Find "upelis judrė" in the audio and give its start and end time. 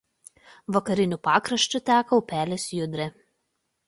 2.21-3.07